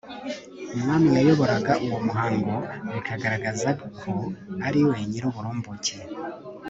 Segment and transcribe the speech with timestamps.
[0.75, 2.53] umwami yayoboraga uwo muhango
[2.93, 3.69] bikagaragaza
[3.99, 4.11] ko
[4.67, 5.97] ariwe nyiruburumbuke